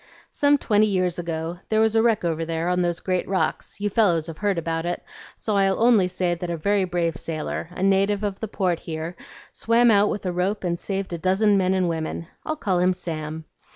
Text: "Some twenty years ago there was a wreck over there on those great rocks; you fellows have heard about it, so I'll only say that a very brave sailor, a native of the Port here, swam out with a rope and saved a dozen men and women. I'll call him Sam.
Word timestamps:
"Some 0.31 0.57
twenty 0.57 0.87
years 0.87 1.19
ago 1.19 1.59
there 1.69 1.79
was 1.79 1.95
a 1.95 2.01
wreck 2.01 2.25
over 2.25 2.43
there 2.43 2.69
on 2.69 2.81
those 2.81 3.01
great 3.01 3.27
rocks; 3.27 3.79
you 3.79 3.87
fellows 3.91 4.25
have 4.25 4.39
heard 4.39 4.57
about 4.57 4.83
it, 4.83 5.03
so 5.37 5.55
I'll 5.57 5.79
only 5.79 6.07
say 6.07 6.33
that 6.33 6.49
a 6.49 6.57
very 6.57 6.85
brave 6.85 7.15
sailor, 7.17 7.67
a 7.69 7.83
native 7.83 8.23
of 8.23 8.39
the 8.39 8.47
Port 8.47 8.79
here, 8.79 9.15
swam 9.51 9.91
out 9.91 10.09
with 10.09 10.25
a 10.25 10.31
rope 10.31 10.63
and 10.63 10.79
saved 10.79 11.13
a 11.13 11.19
dozen 11.19 11.55
men 11.55 11.75
and 11.75 11.87
women. 11.87 12.25
I'll 12.43 12.55
call 12.55 12.79
him 12.79 12.93
Sam. 12.93 13.45